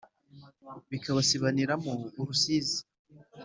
Bikabasibaniramo 0.89 1.93
urusizi 2.21 2.79